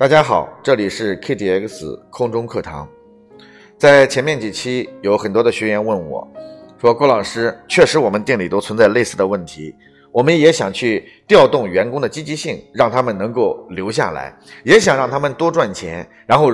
[0.00, 2.88] 大家好，这里是 KDX 空中课堂。
[3.76, 6.26] 在前面几期，有很多的学员问我，
[6.80, 9.74] 说郭老师，确实我们店里都存在类似的问题，
[10.10, 16.08] 我们也想去调动员工的积极性，让他们能够留下来，也想让他们多赚钱。
[16.26, 16.50] 然后，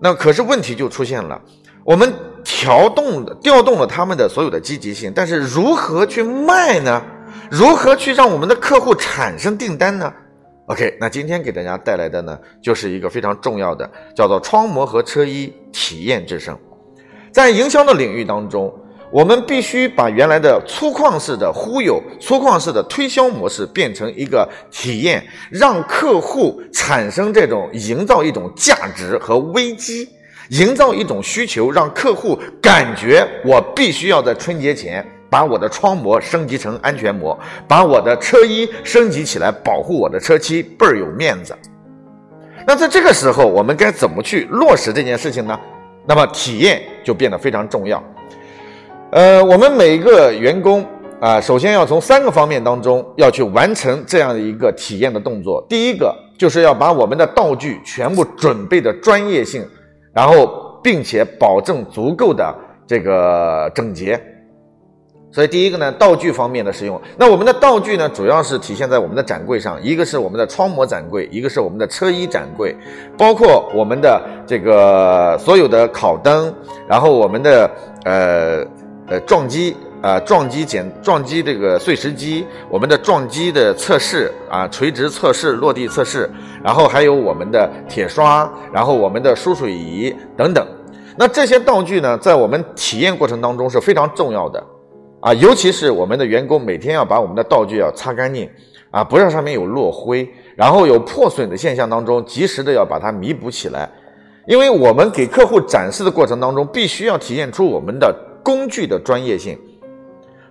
[0.00, 1.40] 那可是问题就出现了，
[1.84, 2.12] 我们
[2.42, 7.00] 调动调动了他们的所有的积极性，但是如何去卖呢？
[7.48, 10.12] 如何去让我们的客户产生订单呢
[10.66, 16.56] ？OK，那今天给大家带来的呢，就是一个非常重要的，叫做窗膜和车衣体验之声。
[17.32, 18.72] 在营销的领域当中，
[19.10, 30.08] 我们必须把原来的粗犷式的忽悠、粗犷式的推销模式变成一个体验，让客户产生这种营造一种价值和危机，
[30.48, 35.06] 营造一种需求，让客户感觉我必须要在春节前。
[35.32, 41.56] 把我的窗膜升级成安全膜，把我的车衣升级起来，保护我的车漆，倍儿有面子。
[42.66, 45.58] 那在这个时候，我们该怎么去落实这件事情呢？
[46.06, 48.02] 那么体验就变得非常重要。
[49.10, 50.84] 呃，我们每一个员工
[51.18, 55.64] 啊，首先要从三个方面当中要去完成这样的一个体验的动作。
[55.66, 59.66] 第一个就是要把我们的道具全部准备的专业性，
[60.12, 62.54] 然后并且保证足够的
[62.86, 64.20] 这个整洁。
[65.32, 67.00] 所以第一个呢，道具方面的使用。
[67.16, 72.76] 那我们的道具呢，主要是体现在我们的展柜上，一个是我们的窗膜展柜，一个是我们的车衣展柜，
[73.16, 76.54] 包括我们的这个所有的烤灯，
[76.86, 77.70] 然后我们的
[78.04, 78.62] 呃
[79.08, 86.28] 呃撞击啊撞击检撞击这个碎石机，我们的撞击的测试啊垂直测试、落地测试，
[86.62, 90.66] 然后还有我们的铁刷，然后我们的输水仪等等。
[91.16, 94.62] 那这些道具呢，在我们体验过程当中是非常重要的。
[95.22, 98.50] 啊，尤其是我们的员工每天要把我们的道具要擦干净，
[98.90, 103.88] 啊，不让上面有落灰，然后有破损的现象当中，及时的要把它弥补起来。
[104.48, 108.12] 因为我们给客户展示的过程当中，必须要体现出我们的
[108.42, 109.56] 工具的专业性。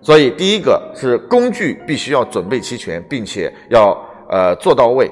[0.01, 3.95] 所以，第一个是工具必须要准备齐全，并且要
[4.29, 5.11] 呃做到位。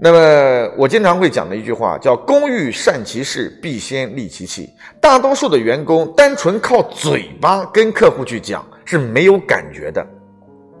[0.00, 4.72] 那么我经常会讲的一句话叫“工欲善其事，必先利其器”。
[4.98, 10.02] 大多数的员工单纯靠嘴巴跟客户去讲是没有感觉的，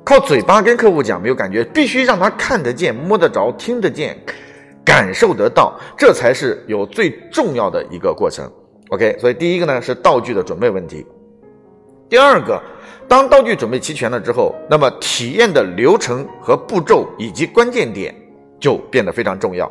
[0.02, 4.16] 靠嘴巴跟客户讲没有感觉，必须让他看得见、摸得着、听得见、
[4.82, 8.50] 感受得到，这才是有最重要的一个过程。
[8.88, 11.06] OK，所以第一个呢是道具的准备问题。
[12.08, 12.58] 第二个，
[13.06, 18.14] 当道具准备齐全了之后，那么体验的流程和步骤以及关键点。
[18.60, 19.70] 就变得非常重要。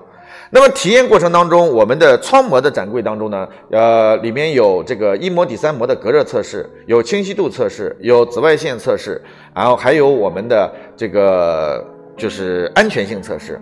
[0.50, 9.22] 那么体验过程当中，我们的窗膜的展柜当中呢，呃，里面有这个一膜底三膜的隔热测试，有清晰度测试，有紫外线测试，
[9.54, 13.60] 然后还有我们的这个就是安全性测试。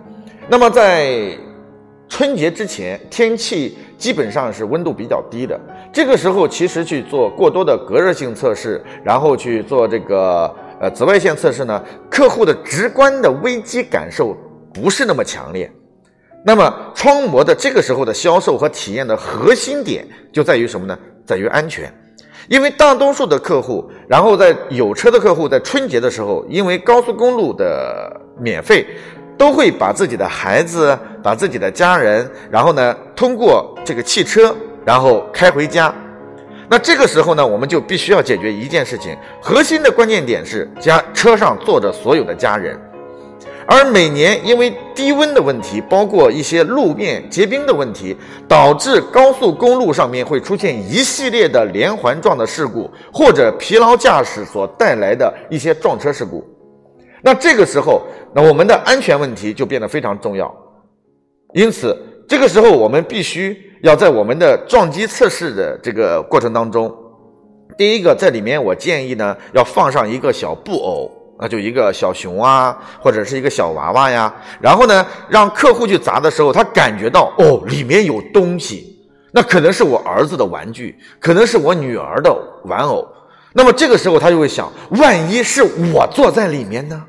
[0.48, 1.36] 那么在
[2.08, 5.58] 春节之前，天气基本上是温度比较低的，
[5.92, 14.36] 这个时候其实去做过多的隔热性测试，然后去做这个呃紫外线测试呢，客户的直观的危机感受。
[14.72, 15.72] 不是那么强烈，
[16.44, 20.96] 那么窗膜的这个时候的销售和体验的核心点就在于什么呢？
[21.24, 21.92] 在于安全，
[22.48, 28.86] 因为大多数的客户，然后在有车的客户在春节的时候，因为高速公路的免费，
[29.36, 34.54] 都会把自己的孩子、把自己的家人，然后呢通过这个汽车，
[34.84, 35.92] 然后开回家。
[36.68, 42.78] 那这个时候呢，我们就必须要解决一件事情，核心的关键点是家车上坐着所有的家人。
[43.68, 48.16] 而每年因为低温的问题，包括一些路面结冰的问题，
[48.46, 56.44] 导致高速公路上面会出现一系列的连环撞的事故，或者疲劳驾驶所带来的一些撞车事故。
[57.22, 60.54] 那这个时候，那我们的安全问题就变得非常重要。
[61.54, 61.96] 因此，
[62.28, 66.94] 这个时候我们必须要在我们的撞击测试的这个过程当中，
[67.76, 71.10] 第一个在里面，我建议呢要放上一个小布偶。
[71.38, 78.98] 那就一个小熊啊，或者是一个小娃娃呀，然后呢，让客户去砸的时候，他感觉到哦，里面有东西，
[79.32, 82.34] 那可能是我儿子的玩具，可能是我女儿的
[82.64, 83.06] 玩偶，
[83.52, 85.62] 那么这个时候他就会想，万一是
[85.92, 87.02] 我坐在里面呢？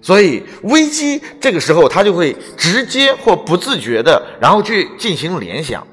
[0.00, 5.86] 所以危机这个时候他就会直接或不自觉的，然后去进行联想，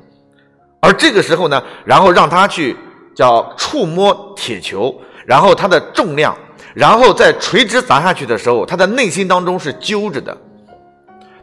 [0.81, 2.75] 而这个时候呢，然后让他去
[3.13, 6.35] 叫触摸铁球，然后它的重量。
[6.73, 10.35] 然后在垂直砸下去的时候，他的内心当中是揪着的。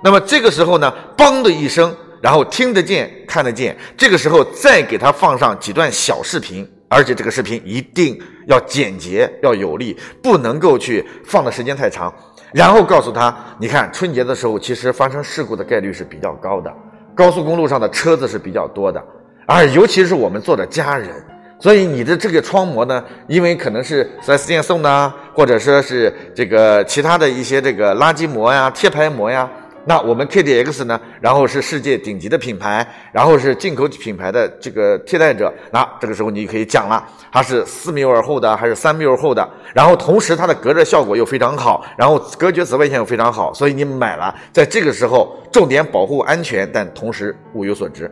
[0.03, 3.77] 那么这个时候呢，嘣的一声，然后听得见、看得见。
[3.97, 12.13] 这个时候再给他放上几段小视频，而且这个视频一定要简洁、要有力，不能够去放的时间太长。
[12.53, 16.73] 然后告诉他，你看春节的时候，其实发生事故的概率是比较高的。
[17.15, 19.03] 高速公路上的车子是比较多的，
[19.47, 21.11] 而尤其是我们坐的家人，
[21.59, 29.49] 所以你的这个窗膜呢，因为可能是 4S 店送的，或者说是这个其他的一些这个垃圾膜呀、贴牌膜呀。
[29.89, 31.01] 那我们 KDX 呢？
[31.21, 35.53] 然后是世界顶级的品牌，然后是进口品牌的这个替代者。
[35.71, 39.49] 那这个时候你可以讲了，它是四缪尔厚的还是三缪尔厚的？
[39.73, 48.11] 然后同时它的隔热效果又非常好，然后隔绝紫外线又非常好，所以你买了，在这个时候重点保护安全，但同时物有所值。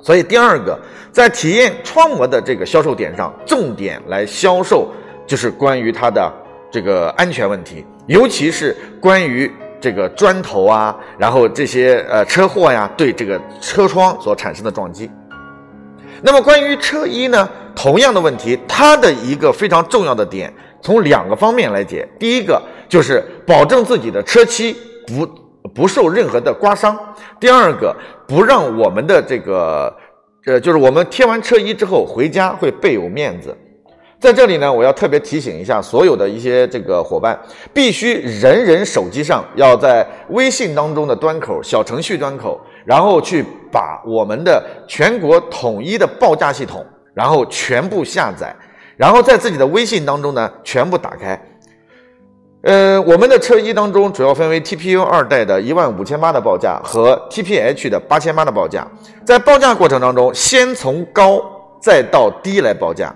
[0.00, 0.78] 所以第二个，
[1.12, 4.90] 在体验窗膜的这个销售点上，重点来销售
[5.26, 6.32] 就是关于它的
[6.70, 9.50] 这个安全问题，尤其是关于。
[9.80, 15.08] 这个砖头啊，然后这些呃车祸呀，对这个车窗所产生的撞击。
[16.20, 20.52] 那么关于车衣呢，同样的问题，它的一个非常重要的点，
[20.82, 22.04] 从两个方面来解。
[22.18, 25.24] 第一个就是保证自己的车漆不
[25.78, 26.92] 不受任何的刮伤；
[27.38, 27.94] 第二个，
[28.26, 29.96] 不让我们的这个
[30.44, 33.56] 呃，就是我们贴完车衣之后回家会倍有面子。
[34.18, 37.38] 在这里呢，我要特别提醒一下所有的一些这个伙伴，
[37.72, 46.84] 必须人人手机上要在微信当中的端口小程序端口，然后去把我们的全国统一的报价系统，
[47.14, 48.52] 然后全部下载，
[48.96, 51.40] 然后在自己的微信当中呢全部打开。
[52.62, 58.84] 呃，我们的车衣当中主要分为 TPU 二代的一万五千八的报价和 TPH 的八千八的报价，
[59.24, 61.40] 在报价过程当中，先从高
[61.80, 63.14] 再到低来报价。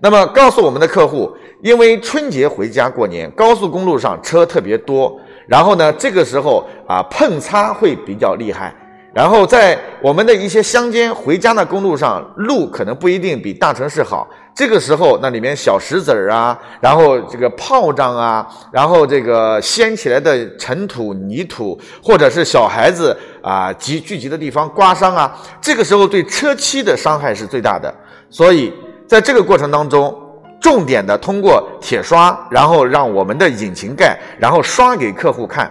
[0.00, 1.30] 那么告诉我们的客户，
[1.62, 8.74] 因为春节回家过年，高速公路上车特别多，然后呢，这个时候啊碰擦会比较厉害，
[9.18, 14.24] 然后在我们的一些乡间回家的公路上，路可能不一定比大城市好，
[14.54, 27.92] 这个时候那里面小石子儿啊，然后这个炮仗啊，然后这个掀起来的尘土泥土，或者是小孩子啊集聚集的地方刮伤啊，这个时候对车漆的伤害是最大的，
[28.30, 28.72] 所以。
[29.08, 30.14] 在这个过程当中，
[30.60, 35.68] 重点的通过铁刷，然后让我们的引擎盖，然后刷给客户看。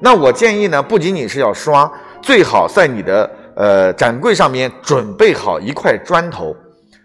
[0.00, 1.88] 那我建议呢，不仅仅是要刷，
[2.20, 6.54] 最好在你的呃展柜上面准备好一块砖头。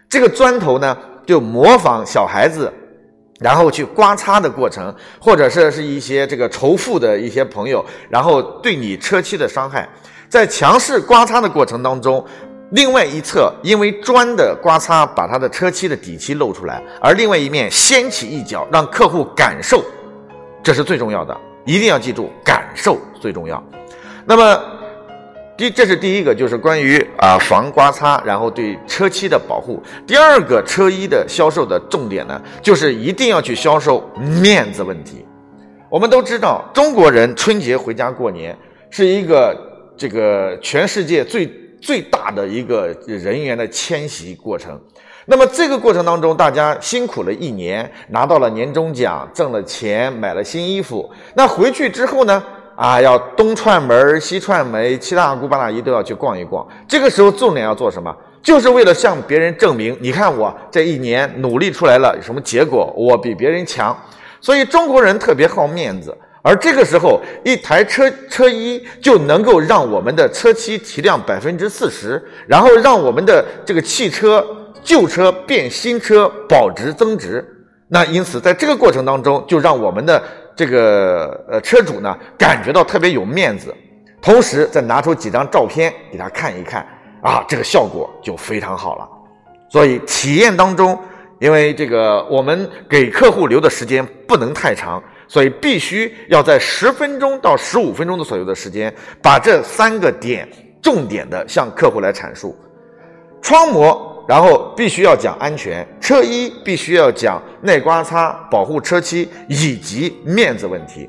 [0.08, 0.96] 这个砖头呢，
[1.26, 2.72] 就模仿小孩子，
[3.40, 9.88] 然后去刮擦的过程，或者是是一些这个仇富的一些朋友，然后对你车漆的伤害，
[10.28, 12.24] 在强势刮擦的过程当中。
[12.70, 19.84] 另外一侧，因为砖的刮擦把它的车漆的底漆露出来，而另外一面掀起一角，让客户感受，
[20.64, 23.62] 这是最重要的，一定要记住，感受最重要。
[24.24, 24.60] 那么，
[25.56, 29.82] 第这是第一个，就是关于啊防刮擦，然后对车漆的保护。
[30.06, 34.08] 第二个车衣的销售的重点呢，就是一定要去销售
[34.40, 35.24] 面子问题。
[35.90, 38.56] 我们都知道，中国人春节回家过年
[38.90, 39.56] 是一个
[39.96, 41.50] 这个全世界最。
[41.78, 44.80] 最大的一个人员的迁徙过程，
[45.26, 51.08] 那么这个过程当中，大家辛苦了一年，拿到了年终奖，挣了钱，买了新衣服。
[51.34, 52.42] 那回去之后呢？
[52.76, 56.66] 啊，要东串门西串门，七大姑八大姨都要去逛一逛。
[56.86, 58.14] 这个时候重点要做什么？
[58.42, 62.92] 就是为了向别人证明，你看我这一年努力出来了有什么结果？
[62.96, 63.96] 我比别人强。
[64.40, 66.16] 所以中国人特别好面子。
[66.42, 74.46] 而这个时候，一台车车衣就能够让我们的车漆提亮百分之四十，然后让我们的这个汽车
[74.84, 77.44] 旧车变新车，保值增值。
[77.88, 80.22] 那因此，在这个过程当中，就让我们的
[80.56, 83.72] 这个呃车主呢感觉到特别有面子，
[84.20, 86.84] 同时再拿出几张照片给他看一看，
[87.22, 89.08] 啊，这个效果就非常好了。
[89.68, 90.98] 所以体验当中，
[91.38, 95.02] 因为这个我们给客户留的时间不能太长。
[95.28, 100.48] 所以必须要在十分钟到十五分钟的左右的时间，把这三个点
[100.80, 102.56] 重点的向客户来阐述。
[103.42, 111.08] 窗膜，然后必须要讲安全；车衣必须要讲耐刮擦、保护车漆以及面子问题。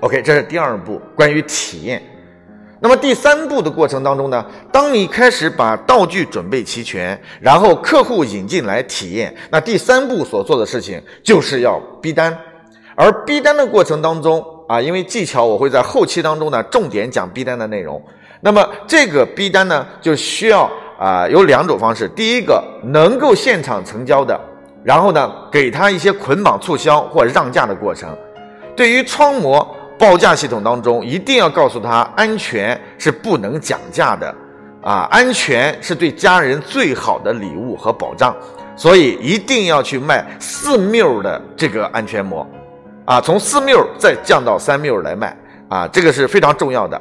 [0.00, 2.02] OK，这是第二步关于体验。
[2.80, 12.36] 那么第三步的过程当中呢，当你开始把道具准备齐全，然后客户引进来体验，那第三步所做的事情就是要逼单。
[12.94, 18.02] 而逼单的过程当中啊，因为技巧，我会在后期当中呢重点讲逼单的内容。
[18.42, 22.08] 那么这个逼单呢，就需要啊有两种方式。
[22.08, 24.38] 第一个能够现场成交的，
[24.82, 28.08] 然后呢给他一些捆绑促销或让价的过程。
[28.76, 34.34] 对于窗膜报价系统当中，一定要告诉他安全是不能讲价的
[34.82, 38.34] 啊，安全是对家人最好的礼物和保障，
[38.76, 42.46] 所以一定要去卖四缪的这个安全膜。
[43.06, 45.36] 啊，从四缪再降到三缪来卖
[45.68, 47.00] 啊，这个是非常重要的。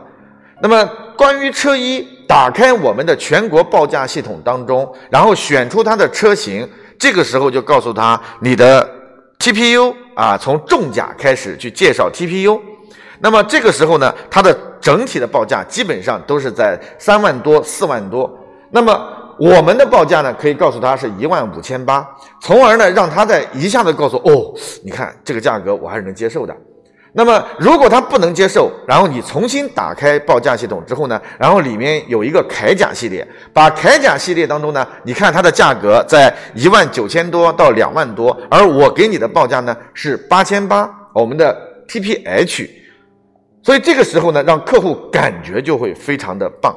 [0.62, 8.90] 那么关于车衣，打开我们的全国报价系统当中，然后选出它的车型，这个时候就告诉他你的
[9.38, 12.60] TPU 啊，从重甲开始去介绍 TPU。
[13.20, 18.28] 那么这个时候呢，它的整体的报价基本上都是在三万多、四万多。
[18.72, 19.00] 那么
[19.38, 22.04] 我们的报价呢，可以告诉他是一万五千八，
[22.42, 24.52] 从而呢，让他在一下子告诉哦，
[24.84, 26.56] 你看这个价格我还是能接受的。
[27.16, 41.56] 那么如果他不能接受，然后你重新打开报价系统之后呢，然后里面有一个铠甲系列，把铠甲系列当中呢，你看它的价格在一万九千多到两万多，而我给你的报价呢是八千八，我们的
[41.88, 42.68] TPH，
[43.62, 46.76] 所以这个时候呢，让客户感觉就会非常的棒。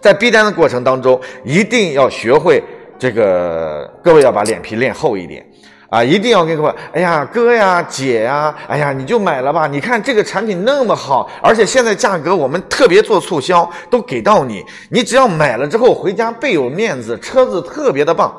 [0.00, 2.62] 在逼单的过程当中，一定要学会
[2.96, 5.44] 这个，各位要把脸皮练厚一点
[5.94, 6.02] 啊！
[6.02, 9.68] 一定要跟各位，哎呀，哥呀，姐呀，哎呀，你就买了吧！
[9.68, 18.34] 你看这个产品那么好，而且现在价格我们特别做促销，都给到你，你只要买了之后回家倍有面子，车子特别的棒。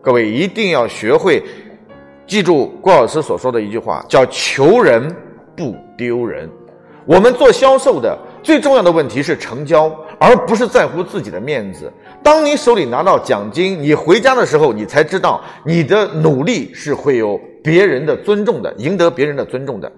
[0.00, 1.42] 各位一定要学会
[2.28, 5.12] 记住郭老师所说的一句话，叫“求人
[5.56, 6.48] 不丢人”。
[7.04, 9.92] 我们做销售的最重要的问题是成交。
[10.20, 11.90] 而不是在乎自己的面子。
[12.22, 19.90] 当你手里拿到奖金，你回家的时候，你才知道你的努力是会有别人的尊重的，赢得别人的尊重的。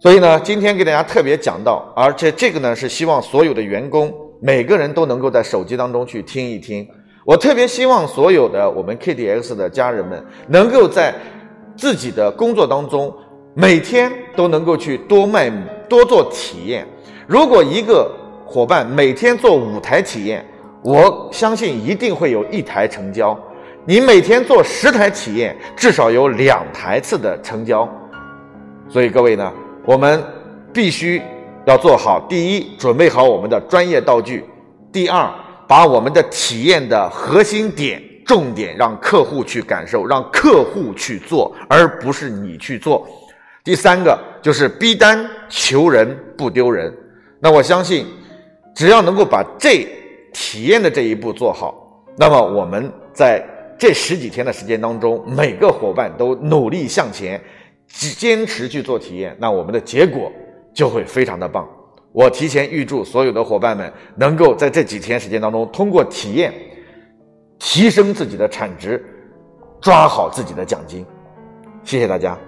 [0.00, 6.84] 所以呢，今天给大家特别讲到，而且这个呢是希望所有的员工每个人都能够在手机当中去听一听。
[7.24, 11.14] 我特别希望所有的我们 KDX 的家人们能够在
[11.76, 13.14] 自己的工作当中
[13.54, 15.48] 每天都能够去多卖
[15.88, 16.84] 多做体验。
[17.28, 18.10] 如果一个
[18.52, 20.44] 伙伴每天做五台体验，
[20.82, 23.38] 我相信一定会有一台成交。
[23.86, 27.88] 你每天做十台体验，至少有两台次的成交。
[28.88, 29.52] 所以各位呢，
[29.86, 30.20] 我们
[30.72, 31.22] 必须
[31.64, 34.40] 要做好：第一，准备好我们的专业道具；
[34.90, 35.32] 第二，
[35.68, 43.06] 把我们的体验的核心点、重点让客户去感受，让客户去做，而不是你去做；
[43.62, 46.92] 第三个就是逼单求人不丢人。
[47.38, 48.04] 那我相信。
[48.74, 49.86] 只要能够把这
[50.32, 53.44] 体验的这一步做好，那么我们在
[53.78, 57.40] 这十几天的时间当中，每个伙伴都努力向前，
[57.88, 60.30] 坚持去做体验，那我们的结果
[60.72, 61.68] 就会非常的棒。
[62.12, 66.52] 我提前预祝所有的伙伴们能够在这几天时间当中，通过体验
[67.58, 69.04] 提升自己的产值，
[69.80, 71.04] 抓好自己的奖金。
[71.84, 72.38] 谢谢大家。